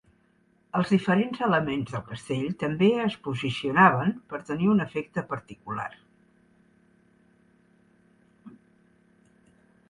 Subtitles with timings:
[0.77, 5.87] Els diferents elements del castell també es posicionaven per tenir un efecte particular.